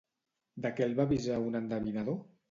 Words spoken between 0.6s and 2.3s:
De què el va avisar un endevinador?